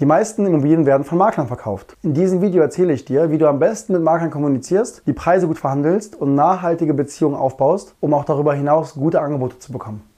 Die 0.00 0.06
meisten 0.06 0.46
Immobilien 0.46 0.86
werden 0.86 1.02
von 1.02 1.18
Maklern 1.18 1.48
verkauft. 1.48 1.96
In 2.02 2.14
diesem 2.14 2.40
Video 2.40 2.62
erzähle 2.62 2.92
ich 2.92 3.04
dir, 3.04 3.32
wie 3.32 3.38
du 3.38 3.48
am 3.48 3.58
besten 3.58 3.94
mit 3.94 4.02
Maklern 4.02 4.30
kommunizierst, 4.30 5.02
die 5.08 5.12
Preise 5.12 5.48
gut 5.48 5.58
verhandelst 5.58 6.14
und 6.14 6.36
nachhaltige 6.36 6.94
Beziehungen 6.94 7.34
aufbaust, 7.34 7.96
um 7.98 8.14
auch 8.14 8.24
darüber 8.24 8.54
hinaus 8.54 8.94
gute 8.94 9.20
Angebote 9.20 9.58
zu 9.58 9.72
bekommen. 9.72 10.08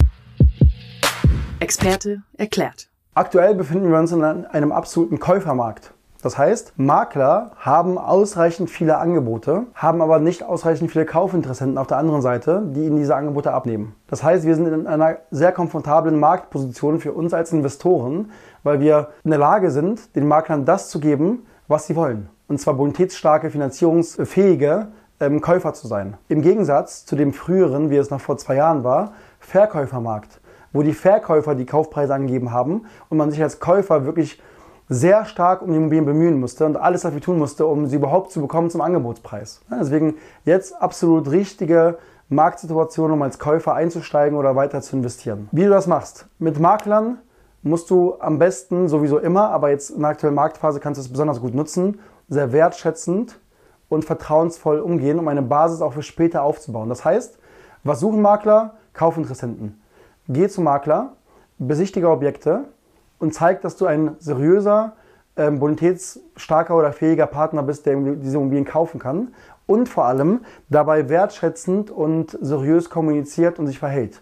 Experte 1.61 2.21
erklärt. 2.37 2.91
Aktuell 3.15 3.55
befinden 3.55 3.91
wir 3.91 3.99
uns 3.99 4.13
in 4.13 4.23
einem 4.23 4.71
absoluten 4.71 5.19
Käufermarkt. 5.19 5.95
Das 6.23 6.37
heißt, 6.37 6.75
Makler 6.77 7.53
haben 7.57 7.97
ausreichend 7.97 8.69
viele 8.69 8.99
Angebote, 8.99 9.65
haben 9.75 10.03
aber 10.03 10.19
nicht 10.19 10.43
ausreichend 10.43 10.91
viele 10.91 11.07
Kaufinteressenten 11.07 11.79
auf 11.79 11.87
der 11.87 11.97
anderen 11.97 12.21
Seite, 12.21 12.63
die 12.75 12.85
ihnen 12.85 12.97
diese 12.97 13.17
Angebote 13.17 13.53
abnehmen. 13.53 13.95
Das 14.07 14.23
heißt, 14.23 14.45
wir 14.45 14.55
sind 14.55 14.67
in 14.67 14.87
einer 14.87 15.17
sehr 15.31 15.53
komfortablen 15.53 16.21
Marktposition 16.21 17.01
für 17.01 17.13
uns 17.13 17.33
als 17.33 17.53
Investoren, 17.53 18.33
weil 18.63 18.81
wir 18.81 19.09
in 19.25 19.31
der 19.31 19.41
Lage 19.41 19.71
sind, 19.71 20.15
den 20.15 20.29
Maklern 20.29 20.67
das 20.67 20.91
zu 20.91 21.01
geben, 21.01 21.47
was 21.69 21.87
sie 21.87 21.97
wollen. 21.97 22.29
Und 22.49 22.61
zwar 22.61 22.75
bonitätsstarke, 22.75 23.49
finanzierungsfähige 23.49 24.89
ähm, 25.21 25.41
Käufer 25.41 25.73
zu 25.73 25.87
sein. 25.87 26.17
Im 26.29 26.43
Gegensatz 26.43 27.07
zu 27.07 27.17
dem 27.17 27.33
früheren, 27.33 27.91
wie 27.91 27.97
es 27.97 28.11
noch 28.11 28.21
vor 28.21 28.37
zwei 28.37 28.57
Jahren 28.57 28.85
war, 28.85 29.13
Verkäufermarkt, 29.39 30.41
wo 30.73 30.83
die 30.83 30.93
Verkäufer 30.93 31.55
die 31.55 31.67
Kaufpreise 31.67 32.13
angegeben 32.13 32.53
haben 32.53 32.87
und 33.09 33.17
man 33.17 33.31
sich 33.31 33.43
als 33.43 33.61
Käufer 33.61 34.05
wirklich 34.05 34.43
sehr 34.91 35.25
stark 35.25 35.63
um 35.63 35.71
die 35.71 35.77
Immobilien 35.77 36.05
bemühen 36.05 36.41
musste 36.41 36.67
und 36.67 36.77
alles 36.77 37.03
dafür 37.03 37.21
tun 37.21 37.39
musste, 37.39 37.65
um 37.65 37.87
sie 37.87 37.95
überhaupt 37.95 38.33
zu 38.33 38.41
bekommen 38.41 38.71
zum 38.71 38.81
Angebotspreis. 38.81 39.61
Deswegen 39.71 40.17
jetzt 40.45 40.83
absolut 40.83 41.31
richtige 41.31 41.97
Marktsituation, 42.29 43.13
um 43.13 43.23
als 43.23 43.39
Käufer 43.39 43.75
einzusteigen 43.75 44.37
oder 44.37 44.57
weiter 44.57 44.83
zu 44.83 44.97
investieren. 44.97 45.49
Wie 45.53 45.63
du 45.63 45.71
das 45.71 45.87
machst? 45.87 46.27
Mit 46.41 46.59
Maklern 46.59 47.19
musst 47.63 47.89
du 47.91 48.17
am 48.19 48.41
besten 48.41 48.89
sowieso 48.89 49.19
immer, 49.19 49.51
aber 49.51 49.71
jetzt 49.71 49.91
in 49.91 50.01
der 50.01 50.11
aktuellen 50.11 50.35
Marktphase 50.35 50.81
kannst 50.81 50.99
du 50.99 51.03
es 51.03 51.09
besonders 51.09 51.41
gut 51.41 51.55
nutzen, 51.55 52.01
sehr 52.29 52.53
wertschätzend 52.53 53.39
und 53.89 54.05
vertrauensvoll 54.05 54.81
umgehen, 54.81 55.21
um 55.21 55.29
eine 55.29 55.43
Basis 55.43 55.83
auch 55.83 55.93
für 55.93 56.03
später 56.03 56.43
aufzubauen. 56.43 56.89
Das 56.89 57.05
heißt, 57.05 57.39
was 57.85 58.01
suchen 58.01 58.23
Makler? 58.23 58.75
Kaufinteressenten. 58.93 59.81
Geh 60.29 60.49
zum 60.49 60.65
Makler, 60.65 61.13
besichtige 61.59 62.11
Objekte, 62.11 62.65
und 63.21 63.33
zeigt, 63.33 63.65
dass 63.65 63.77
du 63.77 63.87
ein 63.87 64.17
seriöser, 64.19 64.95
ähm, 65.37 65.61
bonitätsstarker 65.61 66.77
oder 66.77 66.93
fähiger 66.93 67.27
Partner 67.27 67.63
bist, 67.63 67.87
der 67.87 67.97
diese 67.97 68.37
Immobilien 68.37 68.65
kaufen 68.65 68.99
kann 68.99 69.29
und 69.67 69.89
vor 69.89 70.07
allem 70.07 70.41
dabei 70.69 71.09
wertschätzend 71.09 71.93
und 71.93 72.37
seriös 72.41 72.91
kommuniziert 72.91 73.61
und 73.61 73.69
sich 73.69 73.79
verhält. 73.79 74.21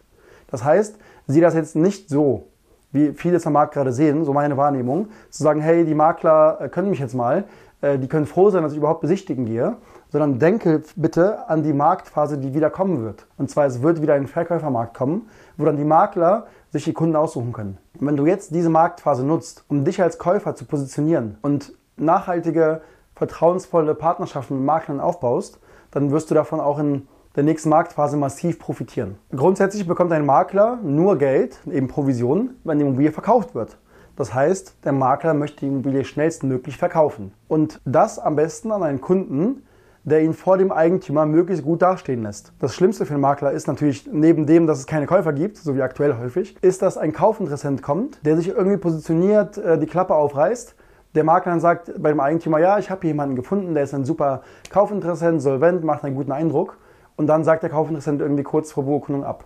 Das 0.51 0.63
heißt, 0.63 0.99
sieh 1.27 1.41
das 1.41 1.55
jetzt 1.55 1.75
nicht 1.75 2.11
so, 2.11 2.49
wie 2.93 3.13
viele 3.13 3.37
es 3.37 3.47
am 3.47 3.55
Markt 3.55 3.75
gerade 3.75 3.93
sehen, 3.93 4.25
so 4.25 4.33
meine 4.33 4.57
Wahrnehmung, 4.57 5.09
zu 5.31 5.43
sagen, 5.43 5.61
hey, 5.61 5.85
die 5.85 5.95
Makler 5.95 6.59
äh, 6.61 6.69
können 6.69 6.91
mich 6.91 7.01
jetzt 7.01 7.15
mal, 7.15 7.45
äh, 7.81 7.99
die 7.99 8.09
können 8.09 8.27
froh 8.27 8.51
sein, 8.51 8.63
dass 8.63 8.73
ich 8.73 8.79
überhaupt 8.79 9.01
besichtigen 9.01 9.45
gehe, 9.47 9.77
sondern 10.11 10.39
denke 10.39 10.83
bitte 10.97 11.49
an 11.49 11.63
die 11.63 11.73
Marktphase, 11.73 12.39
die 12.39 12.55
wieder 12.55 12.71
kommen 12.71 13.03
wird. 13.03 13.27
Und 13.37 13.51
zwar, 13.51 13.67
es 13.67 13.83
wird 13.83 14.03
wieder 14.03 14.15
ein 14.15 14.27
Verkäufermarkt 14.27 14.97
kommen, 14.97 15.29
wo 15.57 15.65
dann 15.65 15.77
die 15.77 15.85
Makler 15.85 16.47
sich 16.71 16.85
die 16.85 16.93
Kunden 16.93 17.17
aussuchen 17.17 17.53
können. 17.53 17.79
Und 17.99 18.07
wenn 18.07 18.17
du 18.17 18.27
jetzt 18.27 18.55
diese 18.55 18.71
Marktphase 18.71 19.25
nutzt, 19.25 19.65
um 19.69 19.85
dich 19.85 20.03
als 20.03 20.19
Käufer 20.19 20.55
zu 20.55 20.65
positionieren 20.65 21.39
und 21.43 21.73
nachhaltige, 21.97 22.83
vertrauensvolle 23.15 23.95
Partnerschaften 23.95 24.57
mit 24.57 24.65
Maklern 24.65 25.01
aufbaust, 25.01 25.59
dann 25.91 26.11
wirst 26.11 26.31
du 26.31 26.35
davon 26.35 26.61
auch 26.61 26.79
in 26.79 27.09
der 27.35 27.45
nächsten 27.45 27.69
Marktphase 27.69 28.17
massiv 28.17 28.59
profitieren. 28.59 29.17
Grundsätzlich 29.35 29.87
bekommt 29.87 30.13
ein 30.13 30.27
Makler 30.27 30.79
nur 30.83 31.19
Geld, 31.19 31.59
eben 31.71 31.89
Provision, 31.89 32.51
wenn 32.65 32.79
die 32.79 32.85
Immobilie 32.85 33.13
verkauft 33.13 33.55
wird. 33.55 33.77
Das 34.19 34.35
heißt, 34.35 34.79
der 34.85 34.91
Makler 34.91 35.33
möchte 35.33 35.61
die 35.61 35.69
Immobilie 35.69 36.05
schnellstmöglich 36.05 36.77
verkaufen. 36.77 37.33
Und 37.47 37.81
das 37.85 38.19
am 38.19 38.35
besten 38.35 38.73
an 38.73 38.83
einen 38.83 39.01
Kunden, 39.01 39.63
der 40.03 40.23
ihn 40.23 40.35
vor 40.35 40.59
dem 40.59 40.73
Eigentümer 40.73 41.25
möglichst 41.25 41.65
gut 41.65 41.83
dastehen 41.83 42.25
lässt. 42.25 42.53
Das 42.59 42.75
Schlimmste 42.75 43.07
für 43.07 43.15
den 43.15 43.21
Makler 43.21 43.53
ist 43.53 43.69
natürlich, 43.69 44.09
neben 44.11 44.45
dem, 44.45 44.67
dass 44.67 44.81
es 44.81 44.87
keine 44.89 45.07
Käufer 45.07 45.33
gibt, 45.33 45.57
so 45.59 45.77
wie 45.77 45.83
aktuell 45.83 46.19
häufig, 46.19 46.57
ist, 46.63 46.83
dass 46.83 46.99
ein 46.99 47.13
Kaufinteressent 47.13 47.81
kommt, 47.81 48.19
der 48.27 48.37
sich 48.37 48.49
irgendwie 48.49 48.79
positioniert, 48.79 49.57
äh, 49.57 49.79
die 49.79 49.87
Klappe 49.87 50.17
aufreißt, 50.17 50.75
der 51.15 51.23
Makler 51.23 51.53
dann 51.53 51.61
sagt 51.61 51.93
bei 52.03 52.09
dem 52.09 52.19
Eigentümer, 52.19 52.59
ja, 52.59 52.77
ich 52.81 52.91
habe 52.91 53.03
hier 53.03 53.11
jemanden 53.11 53.37
gefunden, 53.37 53.75
der 53.75 53.85
ist 53.85 53.95
ein 53.95 54.05
super 54.05 54.43
Kaufinteressent, 54.71 55.41
solvent, 55.41 55.85
macht 55.85 56.03
einen 56.03 56.17
guten 56.17 56.33
Eindruck. 56.33 56.77
Und 57.15 57.29
dann 57.29 57.45
sagt 57.45 57.63
der 57.63 57.71
Kaufinteressent 57.71 58.21
irgendwie 58.21 58.43
kurz 58.43 58.73
vor 58.73 58.85
Beurkundung 58.85 59.23
ab. 59.23 59.45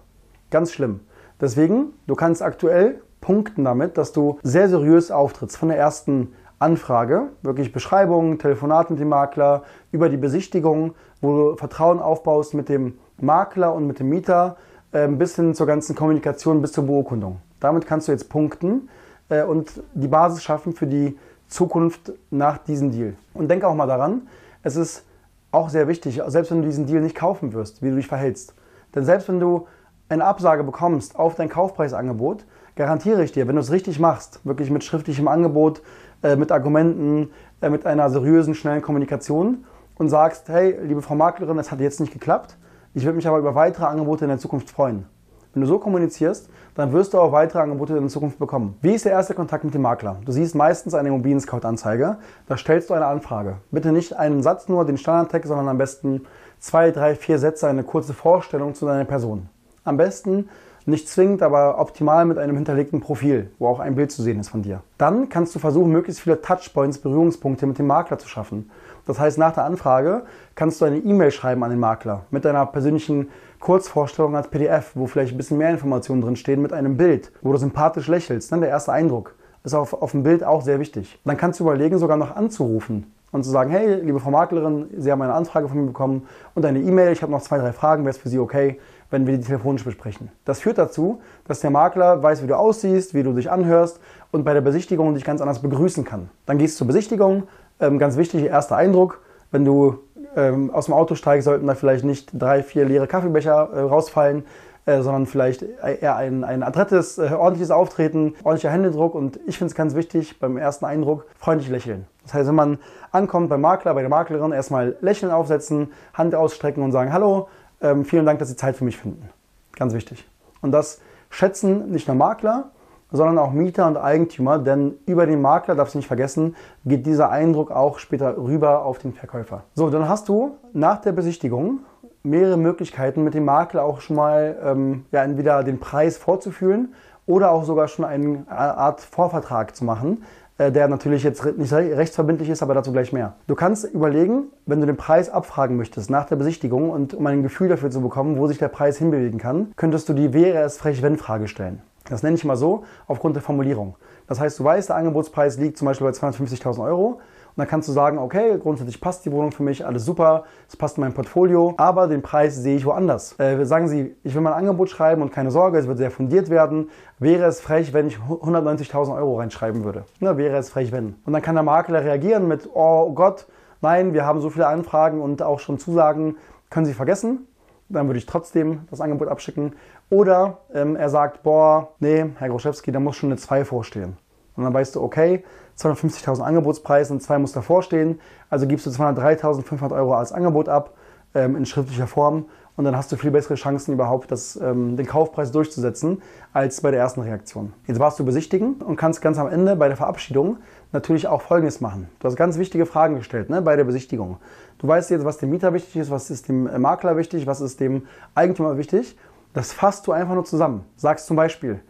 Ganz 0.50 0.72
schlimm. 0.72 1.00
Deswegen, 1.42 1.92
du 2.06 2.14
kannst 2.14 2.40
aktuell 2.40 3.02
punkten 3.22 3.64
damit, 3.64 3.96
dass 3.96 4.12
du 4.12 4.38
sehr 4.42 4.68
seriös 4.68 5.10
auftrittst. 5.10 5.56
Von 5.56 5.70
der 5.70 5.78
ersten 5.78 6.34
Anfrage, 6.58 7.30
wirklich 7.40 7.72
Beschreibung, 7.72 8.38
Telefonat 8.38 8.90
mit 8.90 9.00
dem 9.00 9.08
Makler, 9.08 9.62
über 9.90 10.10
die 10.10 10.18
Besichtigung, 10.18 10.94
wo 11.22 11.36
du 11.36 11.56
Vertrauen 11.56 11.98
aufbaust 11.98 12.52
mit 12.52 12.68
dem 12.68 12.98
Makler 13.18 13.72
und 13.74 13.86
mit 13.86 13.98
dem 13.98 14.10
Mieter, 14.10 14.56
äh, 14.92 15.08
bis 15.08 15.36
hin 15.36 15.54
zur 15.54 15.66
ganzen 15.66 15.96
Kommunikation, 15.96 16.60
bis 16.60 16.72
zur 16.72 16.84
Beurkundung. 16.84 17.38
Damit 17.60 17.86
kannst 17.86 18.08
du 18.08 18.12
jetzt 18.12 18.28
punkten 18.28 18.90
äh, 19.30 19.42
und 19.42 19.82
die 19.94 20.08
Basis 20.08 20.42
schaffen 20.42 20.74
für 20.74 20.86
die 20.86 21.18
Zukunft 21.48 22.12
nach 22.30 22.58
diesem 22.58 22.90
Deal. 22.90 23.14
Und 23.34 23.48
denke 23.48 23.66
auch 23.66 23.74
mal 23.74 23.86
daran, 23.86 24.28
es 24.62 24.76
ist 24.76 25.04
auch 25.50 25.68
sehr 25.68 25.88
wichtig, 25.88 26.20
selbst 26.26 26.50
wenn 26.50 26.62
du 26.62 26.68
diesen 26.68 26.86
Deal 26.86 27.02
nicht 27.02 27.14
kaufen 27.14 27.52
wirst, 27.52 27.82
wie 27.82 27.90
du 27.90 27.96
dich 27.96 28.06
verhältst. 28.06 28.54
Denn 28.94 29.04
selbst 29.04 29.28
wenn 29.28 29.40
du 29.40 29.66
eine 30.08 30.24
Absage 30.24 30.64
bekommst 30.64 31.18
auf 31.18 31.34
dein 31.34 31.48
Kaufpreisangebot, 31.48 32.44
garantiere 32.76 33.22
ich 33.24 33.32
dir, 33.32 33.48
wenn 33.48 33.56
du 33.56 33.60
es 33.60 33.70
richtig 33.70 33.98
machst, 33.98 34.40
wirklich 34.44 34.70
mit 34.70 34.84
schriftlichem 34.84 35.28
Angebot, 35.28 35.82
äh, 36.22 36.36
mit 36.36 36.52
Argumenten, 36.52 37.30
äh, 37.60 37.70
mit 37.70 37.86
einer 37.86 38.10
seriösen, 38.10 38.54
schnellen 38.54 38.82
Kommunikation 38.82 39.64
und 39.96 40.08
sagst, 40.08 40.48
hey, 40.48 40.78
liebe 40.82 41.02
Frau 41.02 41.14
Maklerin, 41.14 41.58
es 41.58 41.70
hat 41.70 41.80
jetzt 41.80 42.00
nicht 42.00 42.12
geklappt, 42.12 42.56
ich 42.94 43.04
würde 43.04 43.16
mich 43.16 43.26
aber 43.26 43.38
über 43.38 43.54
weitere 43.54 43.86
Angebote 43.86 44.24
in 44.24 44.28
der 44.28 44.38
Zukunft 44.38 44.70
freuen. 44.70 45.06
Wenn 45.54 45.62
du 45.62 45.66
so 45.66 45.78
kommunizierst, 45.78 46.48
dann 46.74 46.92
wirst 46.92 47.12
du 47.12 47.20
auch 47.20 47.32
weitere 47.32 47.60
Angebote 47.60 47.94
in 47.94 48.00
der 48.00 48.08
Zukunft 48.08 48.38
bekommen. 48.38 48.78
Wie 48.80 48.94
ist 48.94 49.04
der 49.04 49.12
erste 49.12 49.34
Kontakt 49.34 49.64
mit 49.64 49.74
dem 49.74 49.82
Makler? 49.82 50.16
Du 50.24 50.32
siehst 50.32 50.54
meistens 50.54 50.94
eine 50.94 51.08
Immobilien-Scout-Anzeige, 51.08 52.16
da 52.46 52.56
stellst 52.56 52.88
du 52.88 52.94
eine 52.94 53.06
Anfrage. 53.06 53.56
Bitte 53.70 53.92
nicht 53.92 54.16
einen 54.16 54.42
Satz 54.42 54.68
nur, 54.68 54.86
den 54.86 54.96
Standardtext, 54.96 55.48
sondern 55.48 55.68
am 55.68 55.76
besten 55.76 56.22
zwei, 56.58 56.90
drei, 56.90 57.14
vier 57.14 57.38
Sätze, 57.38 57.68
eine 57.68 57.84
kurze 57.84 58.14
Vorstellung 58.14 58.74
zu 58.74 58.86
deiner 58.86 59.04
Person. 59.04 59.50
Am 59.84 59.98
besten 59.98 60.48
nicht 60.86 61.08
zwingend, 61.08 61.42
aber 61.42 61.78
optimal 61.78 62.24
mit 62.24 62.38
einem 62.38 62.56
hinterlegten 62.56 63.00
Profil, 63.00 63.50
wo 63.58 63.68
auch 63.68 63.80
ein 63.80 63.94
Bild 63.94 64.10
zu 64.10 64.22
sehen 64.22 64.40
ist 64.40 64.48
von 64.48 64.62
dir. 64.62 64.82
Dann 64.98 65.28
kannst 65.28 65.54
du 65.54 65.58
versuchen, 65.58 65.92
möglichst 65.92 66.20
viele 66.20 66.40
Touchpoints, 66.40 66.98
Berührungspunkte 66.98 67.66
mit 67.66 67.78
dem 67.78 67.86
Makler 67.86 68.18
zu 68.18 68.28
schaffen. 68.28 68.70
Das 69.06 69.18
heißt, 69.18 69.38
nach 69.38 69.52
der 69.52 69.64
Anfrage 69.64 70.22
kannst 70.54 70.80
du 70.80 70.84
eine 70.84 70.98
E-Mail 70.98 71.30
schreiben 71.30 71.62
an 71.64 71.70
den 71.70 71.80
Makler 71.80 72.26
mit 72.30 72.44
deiner 72.44 72.66
persönlichen 72.66 73.28
Kurzvorstellung 73.58 74.36
als 74.36 74.48
PDF, 74.48 74.92
wo 74.94 75.06
vielleicht 75.06 75.34
ein 75.34 75.36
bisschen 75.36 75.58
mehr 75.58 75.70
Informationen 75.70 76.20
drin 76.20 76.36
stehen, 76.36 76.62
mit 76.62 76.72
einem 76.72 76.96
Bild, 76.96 77.32
wo 77.42 77.52
du 77.52 77.58
sympathisch 77.58 78.08
lächelst. 78.08 78.50
Dann 78.52 78.60
der 78.60 78.70
erste 78.70 78.92
Eindruck 78.92 79.34
ist 79.64 79.74
auf, 79.74 79.92
auf 79.92 80.12
dem 80.12 80.22
Bild 80.22 80.44
auch 80.44 80.62
sehr 80.62 80.80
wichtig. 80.80 81.20
Dann 81.24 81.36
kannst 81.36 81.60
du 81.60 81.64
überlegen, 81.64 81.98
sogar 81.98 82.16
noch 82.16 82.34
anzurufen 82.34 83.12
und 83.32 83.44
zu 83.44 83.50
sagen, 83.50 83.70
hey, 83.70 84.00
liebe 84.02 84.20
Frau 84.20 84.30
Maklerin, 84.30 84.88
Sie 84.98 85.10
haben 85.10 85.22
eine 85.22 85.32
Anfrage 85.32 85.68
von 85.68 85.78
mir 85.78 85.86
bekommen 85.86 86.26
und 86.54 86.64
eine 86.64 86.80
E-Mail, 86.80 87.12
ich 87.12 87.22
habe 87.22 87.32
noch 87.32 87.42
zwei, 87.42 87.58
drei 87.58 87.72
Fragen, 87.72 88.04
wäre 88.04 88.10
es 88.10 88.18
für 88.18 88.28
Sie 88.28 88.38
okay, 88.38 88.78
wenn 89.12 89.26
wir 89.26 89.36
die 89.36 89.44
telefonisch 89.44 89.84
besprechen. 89.84 90.30
Das 90.44 90.60
führt 90.60 90.78
dazu, 90.78 91.20
dass 91.46 91.60
der 91.60 91.70
Makler 91.70 92.22
weiß, 92.22 92.42
wie 92.42 92.46
du 92.46 92.56
aussiehst, 92.56 93.14
wie 93.14 93.22
du 93.22 93.32
dich 93.32 93.50
anhörst 93.50 94.00
und 94.30 94.44
bei 94.44 94.54
der 94.54 94.62
Besichtigung 94.62 95.14
dich 95.14 95.24
ganz 95.24 95.40
anders 95.40 95.60
begrüßen 95.60 96.04
kann. 96.04 96.30
Dann 96.46 96.58
gehst 96.58 96.74
du 96.74 96.78
zur 96.78 96.86
Besichtigung, 96.88 97.44
ähm, 97.78 97.98
ganz 97.98 98.16
wichtig, 98.16 98.44
erster 98.44 98.76
Eindruck, 98.76 99.20
wenn 99.50 99.64
du 99.64 99.98
ähm, 100.34 100.70
aus 100.70 100.86
dem 100.86 100.94
Auto 100.94 101.14
steigst, 101.14 101.44
sollten 101.44 101.66
da 101.66 101.74
vielleicht 101.74 102.04
nicht 102.04 102.30
drei, 102.32 102.62
vier 102.62 102.86
leere 102.86 103.06
Kaffeebecher 103.06 103.68
äh, 103.72 103.80
rausfallen, 103.80 104.44
äh, 104.86 105.02
sondern 105.02 105.26
vielleicht 105.26 105.62
eher 105.62 106.16
ein, 106.16 106.42
ein 106.42 106.62
adrettes, 106.62 107.18
äh, 107.18 107.30
ordentliches 107.32 107.70
Auftreten, 107.70 108.34
ordentlicher 108.42 108.70
Händedruck 108.70 109.14
und 109.14 109.38
ich 109.46 109.58
finde 109.58 109.70
es 109.70 109.74
ganz 109.74 109.94
wichtig, 109.94 110.40
beim 110.40 110.56
ersten 110.56 110.86
Eindruck 110.86 111.26
freundlich 111.38 111.68
lächeln. 111.68 112.06
Das 112.22 112.34
heißt, 112.34 112.48
wenn 112.48 112.54
man 112.54 112.78
ankommt 113.10 113.48
beim 113.48 113.60
Makler, 113.60 113.94
bei 113.94 114.00
der 114.00 114.10
Maklerin, 114.10 114.52
erstmal 114.52 114.96
Lächeln 115.00 115.30
aufsetzen, 115.30 115.92
Hand 116.14 116.34
ausstrecken 116.34 116.82
und 116.82 116.92
sagen, 116.92 117.12
hallo, 117.12 117.48
ähm, 117.82 118.04
vielen 118.04 118.26
Dank, 118.26 118.38
dass 118.38 118.48
Sie 118.48 118.56
Zeit 118.56 118.76
für 118.76 118.84
mich 118.84 118.96
finden. 118.96 119.28
Ganz 119.76 119.94
wichtig. 119.94 120.26
Und 120.60 120.72
das 120.72 121.00
schätzen 121.30 121.90
nicht 121.90 122.06
nur 122.08 122.16
Makler, 122.16 122.70
sondern 123.10 123.38
auch 123.38 123.52
Mieter 123.52 123.86
und 123.86 123.96
Eigentümer, 123.96 124.58
denn 124.58 124.94
über 125.06 125.26
den 125.26 125.42
Makler, 125.42 125.74
darfst 125.74 125.94
du 125.94 125.98
nicht 125.98 126.06
vergessen, 126.06 126.56
geht 126.84 127.04
dieser 127.06 127.30
Eindruck 127.30 127.70
auch 127.70 127.98
später 127.98 128.36
rüber 128.36 128.84
auf 128.84 128.98
den 128.98 129.12
Verkäufer. 129.12 129.64
So, 129.74 129.90
dann 129.90 130.08
hast 130.08 130.28
du 130.28 130.56
nach 130.72 131.00
der 131.00 131.12
Besichtigung 131.12 131.80
mehrere 132.22 132.56
Möglichkeiten, 132.56 133.22
mit 133.24 133.34
dem 133.34 133.44
Makler 133.44 133.84
auch 133.84 134.00
schon 134.00 134.16
mal 134.16 134.56
ähm, 134.64 135.04
ja, 135.10 135.24
entweder 135.24 135.62
den 135.62 135.78
Preis 135.78 136.16
vorzufühlen 136.16 136.94
oder 137.26 137.50
auch 137.50 137.64
sogar 137.64 137.88
schon 137.88 138.04
eine 138.04 138.44
Art 138.48 139.00
Vorvertrag 139.00 139.76
zu 139.76 139.84
machen, 139.84 140.24
der 140.70 140.88
natürlich 140.88 141.22
jetzt 141.22 141.44
nicht 141.56 141.72
rechtsverbindlich 141.72 142.48
ist, 142.48 142.62
aber 142.62 142.74
dazu 142.74 142.92
gleich 142.92 143.12
mehr. 143.12 143.34
Du 143.46 143.54
kannst 143.54 143.84
überlegen, 143.84 144.44
wenn 144.66 144.80
du 144.80 144.86
den 144.86 144.96
Preis 144.96 145.30
abfragen 145.30 145.76
möchtest 145.76 146.10
nach 146.10 146.26
der 146.26 146.36
Besichtigung 146.36 146.90
und 146.90 147.14
um 147.14 147.26
ein 147.26 147.42
Gefühl 147.42 147.68
dafür 147.68 147.90
zu 147.90 148.00
bekommen, 148.00 148.38
wo 148.38 148.46
sich 148.46 148.58
der 148.58 148.68
Preis 148.68 148.98
hinbewegen 148.98 149.38
kann, 149.38 149.72
könntest 149.76 150.08
du 150.08 150.12
die 150.12 150.32
wäre 150.32 150.62
es 150.62 150.76
frech 150.76 151.02
wenn 151.02 151.16
Frage 151.16 151.48
stellen. 151.48 151.82
Das 152.08 152.22
nenne 152.22 152.36
ich 152.36 152.44
mal 152.44 152.56
so 152.56 152.84
aufgrund 153.06 153.36
der 153.36 153.42
Formulierung. 153.42 153.96
Das 154.26 154.40
heißt, 154.40 154.58
du 154.58 154.64
weißt, 154.64 154.88
der 154.88 154.96
Angebotspreis 154.96 155.58
liegt 155.58 155.78
zum 155.78 155.86
Beispiel 155.86 156.06
bei 156.06 156.12
250.000 156.12 156.84
Euro. 156.84 157.20
Und 157.54 157.58
dann 157.58 157.68
kannst 157.68 157.88
du 157.88 157.92
sagen, 157.92 158.18
okay, 158.18 158.58
grundsätzlich 158.58 159.00
passt 159.00 159.24
die 159.26 159.32
Wohnung 159.32 159.52
für 159.52 159.62
mich, 159.62 159.84
alles 159.84 160.04
super, 160.04 160.44
es 160.68 160.76
passt 160.76 160.96
in 160.96 161.02
mein 161.02 161.12
Portfolio, 161.12 161.74
aber 161.76 162.08
den 162.08 162.22
Preis 162.22 162.56
sehe 162.56 162.76
ich 162.76 162.86
woanders. 162.86 163.38
Äh, 163.38 163.64
sagen 163.64 163.88
Sie, 163.88 164.16
ich 164.22 164.34
will 164.34 164.40
mein 164.40 164.54
Angebot 164.54 164.88
schreiben 164.88 165.22
und 165.22 165.32
keine 165.32 165.50
Sorge, 165.50 165.78
es 165.78 165.86
wird 165.86 165.98
sehr 165.98 166.10
fundiert 166.10 166.48
werden. 166.48 166.90
Wäre 167.18 167.44
es 167.44 167.60
frech, 167.60 167.92
wenn 167.92 168.06
ich 168.06 168.18
190.000 168.18 169.14
Euro 169.16 169.38
reinschreiben 169.38 169.84
würde? 169.84 170.04
Na, 170.20 170.36
wäre 170.36 170.56
es 170.56 170.70
frech, 170.70 170.92
wenn. 170.92 171.16
Und 171.24 171.32
dann 171.32 171.42
kann 171.42 171.54
der 171.54 171.64
Makler 171.64 172.02
reagieren 172.02 172.48
mit, 172.48 172.68
oh 172.72 173.12
Gott, 173.12 173.46
nein, 173.80 174.14
wir 174.14 174.24
haben 174.24 174.40
so 174.40 174.50
viele 174.50 174.66
Anfragen 174.66 175.20
und 175.20 175.42
auch 175.42 175.60
schon 175.60 175.78
Zusagen, 175.78 176.36
können 176.70 176.86
Sie 176.86 176.94
vergessen 176.94 177.46
dann 177.92 178.06
würde 178.06 178.18
ich 178.18 178.26
trotzdem 178.26 178.86
das 178.90 179.00
Angebot 179.00 179.28
abschicken. 179.28 179.74
Oder 180.10 180.58
ähm, 180.74 180.96
er 180.96 181.08
sagt, 181.08 181.42
boah, 181.42 181.90
nee, 182.00 182.26
Herr 182.38 182.48
Groschewski, 182.48 182.92
da 182.92 183.00
muss 183.00 183.16
schon 183.16 183.30
eine 183.30 183.36
2 183.36 183.64
vorstehen. 183.64 184.16
Und 184.56 184.64
dann 184.64 184.74
weißt 184.74 184.96
du, 184.96 185.02
okay, 185.02 185.44
250.000 185.78 186.40
Angebotspreis 186.40 187.10
und 187.10 187.22
2 187.22 187.38
muss 187.38 187.52
davor 187.52 187.82
stehen. 187.82 188.20
Also 188.50 188.66
gibst 188.66 188.86
du 188.86 188.90
203.500 188.90 189.92
Euro 189.92 190.14
als 190.14 190.32
Angebot 190.32 190.68
ab 190.68 190.94
ähm, 191.34 191.56
in 191.56 191.66
schriftlicher 191.66 192.06
Form 192.06 192.46
und 192.76 192.84
dann 192.84 192.96
hast 192.96 193.12
du 193.12 193.16
viel 193.16 193.30
bessere 193.30 193.54
Chancen 193.54 193.92
überhaupt, 193.92 194.30
das, 194.30 194.56
ähm, 194.56 194.96
den 194.96 195.06
Kaufpreis 195.06 195.52
durchzusetzen, 195.52 196.22
als 196.52 196.80
bei 196.80 196.90
der 196.90 197.00
ersten 197.00 197.20
Reaktion. 197.20 197.74
Jetzt 197.86 198.00
warst 198.00 198.18
du 198.18 198.24
besichtigen 198.24 198.74
und 198.74 198.96
kannst 198.96 199.20
ganz 199.20 199.38
am 199.38 199.48
Ende 199.48 199.76
bei 199.76 199.88
der 199.88 199.96
Verabschiedung 199.96 200.56
natürlich 200.90 201.28
auch 201.28 201.42
Folgendes 201.42 201.80
machen. 201.80 202.08
Du 202.18 202.28
hast 202.28 202.36
ganz 202.36 202.58
wichtige 202.58 202.86
Fragen 202.86 203.16
gestellt 203.16 203.50
ne, 203.50 203.60
bei 203.60 203.76
der 203.76 203.84
Besichtigung. 203.84 204.38
Du 204.78 204.88
weißt 204.88 205.10
jetzt, 205.10 205.24
was 205.24 205.38
dem 205.38 205.50
Mieter 205.50 205.74
wichtig 205.74 205.96
ist, 205.96 206.10
was 206.10 206.30
ist 206.30 206.48
dem 206.48 206.64
Makler 206.80 207.16
wichtig, 207.16 207.46
was 207.46 207.60
ist 207.60 207.80
dem 207.80 208.06
Eigentümer 208.34 208.78
wichtig. 208.78 209.16
Das 209.52 209.72
fasst 209.72 210.06
du 210.06 210.12
einfach 210.12 210.34
nur 210.34 210.44
zusammen. 210.44 210.84
Sagst 210.96 211.26
zum 211.26 211.36
Beispiel, 211.36 211.80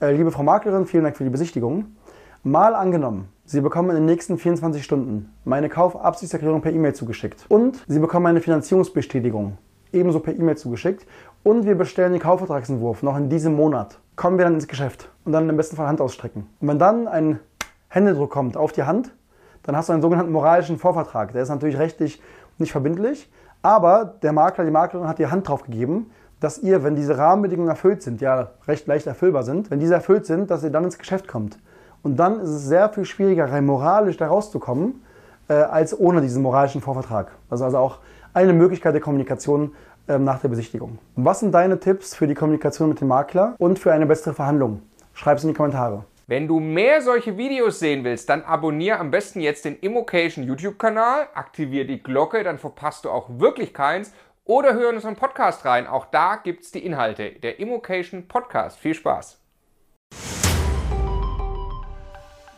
äh, 0.00 0.12
liebe 0.12 0.30
Frau 0.30 0.42
Maklerin, 0.42 0.86
vielen 0.86 1.04
Dank 1.04 1.18
für 1.18 1.24
die 1.24 1.30
Besichtigung. 1.30 1.96
Mal 2.42 2.74
angenommen, 2.74 3.28
Sie 3.44 3.60
bekommen 3.60 3.90
in 3.90 3.96
den 3.96 4.06
nächsten 4.06 4.38
24 4.38 4.82
Stunden 4.82 5.30
meine 5.44 5.68
Kaufabsichtserklärung 5.68 6.62
per 6.62 6.72
E-Mail 6.72 6.94
zugeschickt 6.94 7.44
und 7.50 7.84
Sie 7.86 7.98
bekommen 7.98 8.24
eine 8.24 8.40
Finanzierungsbestätigung 8.40 9.58
ebenso 9.92 10.20
per 10.20 10.34
E-Mail 10.34 10.56
zugeschickt 10.56 11.06
und 11.42 11.66
wir 11.66 11.74
bestellen 11.74 12.12
den 12.12 12.22
Kaufvertragsentwurf 12.22 13.02
noch 13.02 13.18
in 13.18 13.28
diesem 13.28 13.56
Monat. 13.56 13.98
Kommen 14.16 14.38
wir 14.38 14.46
dann 14.46 14.54
ins 14.54 14.68
Geschäft 14.68 15.10
und 15.26 15.32
dann 15.32 15.50
im 15.50 15.56
besten 15.58 15.76
Fall 15.76 15.86
Hand 15.86 16.00
ausstrecken. 16.00 16.46
Und 16.60 16.68
wenn 16.68 16.78
dann 16.78 17.08
ein 17.08 17.40
Händedruck 17.88 18.30
kommt 18.30 18.56
auf 18.56 18.72
die 18.72 18.84
Hand, 18.84 19.14
dann 19.64 19.76
hast 19.76 19.90
du 19.90 19.92
einen 19.92 20.00
sogenannten 20.00 20.32
moralischen 20.32 20.78
Vorvertrag. 20.78 21.32
Der 21.34 21.42
ist 21.42 21.50
natürlich 21.50 21.76
rechtlich 21.76 22.22
nicht 22.56 22.72
verbindlich, 22.72 23.30
aber 23.60 24.14
der 24.22 24.32
Makler, 24.32 24.64
die 24.64 24.70
Maklerin 24.70 25.06
hat 25.06 25.18
die 25.18 25.26
Hand 25.26 25.46
drauf 25.46 25.64
gegeben, 25.64 26.10
dass 26.40 26.56
ihr, 26.56 26.84
wenn 26.84 26.96
diese 26.96 27.18
Rahmenbedingungen 27.18 27.68
erfüllt 27.68 28.02
sind, 28.02 28.22
ja 28.22 28.52
recht 28.66 28.86
leicht 28.86 29.06
erfüllbar 29.06 29.42
sind, 29.42 29.70
wenn 29.70 29.78
diese 29.78 29.92
erfüllt 29.92 30.24
sind, 30.24 30.50
dass 30.50 30.64
ihr 30.64 30.70
dann 30.70 30.84
ins 30.84 30.96
Geschäft 30.96 31.28
kommt. 31.28 31.58
Und 32.02 32.16
dann 32.16 32.40
ist 32.40 32.50
es 32.50 32.64
sehr 32.64 32.88
viel 32.88 33.04
schwieriger, 33.04 33.50
rein 33.50 33.66
moralisch 33.66 34.16
da 34.16 34.28
rauszukommen, 34.28 35.02
äh, 35.48 35.54
als 35.54 35.98
ohne 35.98 36.20
diesen 36.20 36.42
moralischen 36.42 36.80
Vorvertrag. 36.80 37.32
Das 37.48 37.60
ist 37.60 37.64
also 37.64 37.78
auch 37.78 37.98
eine 38.32 38.52
Möglichkeit 38.52 38.94
der 38.94 39.00
Kommunikation 39.00 39.74
ähm, 40.08 40.24
nach 40.24 40.40
der 40.40 40.48
Besichtigung. 40.48 40.98
Was 41.16 41.40
sind 41.40 41.52
deine 41.52 41.78
Tipps 41.78 42.14
für 42.14 42.26
die 42.26 42.34
Kommunikation 42.34 42.88
mit 42.88 43.00
dem 43.00 43.08
Makler 43.08 43.54
und 43.58 43.78
für 43.78 43.92
eine 43.92 44.06
bessere 44.06 44.34
Verhandlung? 44.34 44.82
Schreib 45.12 45.38
es 45.38 45.44
in 45.44 45.50
die 45.50 45.54
Kommentare. 45.54 46.04
Wenn 46.26 46.46
du 46.46 46.60
mehr 46.60 47.02
solche 47.02 47.36
Videos 47.36 47.80
sehen 47.80 48.04
willst, 48.04 48.28
dann 48.28 48.44
abonniere 48.44 48.98
am 48.98 49.10
besten 49.10 49.40
jetzt 49.40 49.64
den 49.64 49.76
Immocation 49.80 50.44
YouTube-Kanal, 50.44 51.26
aktiviere 51.34 51.86
die 51.86 52.02
Glocke, 52.02 52.44
dann 52.44 52.58
verpasst 52.58 53.04
du 53.04 53.10
auch 53.10 53.28
wirklich 53.28 53.74
keins. 53.74 54.12
Oder 54.44 54.74
hör 54.74 54.90
in 54.90 54.96
unseren 54.96 55.16
Podcast 55.16 55.64
rein, 55.64 55.86
auch 55.86 56.06
da 56.06 56.36
gibt 56.36 56.62
es 56.62 56.70
die 56.70 56.84
Inhalte. 56.84 57.32
Der 57.32 57.58
Immocation 57.58 58.28
Podcast. 58.28 58.78
Viel 58.78 58.94
Spaß! 58.94 59.40